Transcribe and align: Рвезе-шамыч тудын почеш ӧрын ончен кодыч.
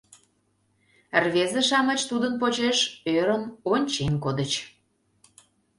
Рвезе-шамыч 1.23 2.01
тудын 2.09 2.33
почеш 2.41 2.79
ӧрын 3.17 3.43
ончен 3.71 4.13
кодыч. 4.23 4.53